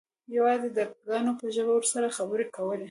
[0.35, 2.79] یوازې د کاڼو په ژبه ورسره خبرې کولې.